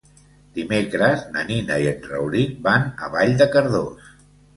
[0.53, 4.09] Dimecres na Nina i en Rauric van a Vall de Cardós.